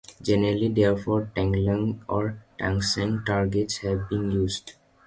[0.19, 4.73] Generally, therefore, tantalum or tungsten targets have been used.